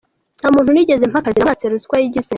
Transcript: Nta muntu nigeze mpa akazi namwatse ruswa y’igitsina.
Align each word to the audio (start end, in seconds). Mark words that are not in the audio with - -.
Nta 0.39 0.47
muntu 0.55 0.69
nigeze 0.71 1.03
mpa 1.11 1.19
akazi 1.19 1.37
namwatse 1.39 1.65
ruswa 1.71 1.95
y’igitsina. 1.99 2.29